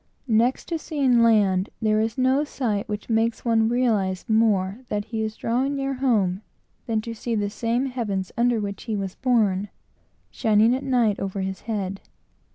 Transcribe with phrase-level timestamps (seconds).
[0.27, 5.21] Next to seeing land, there is no sight which makes one realize more that he
[5.21, 6.41] is drawing near home,
[6.87, 9.69] than to see the same heavens, under which he was born,
[10.31, 12.01] shining at night over his head.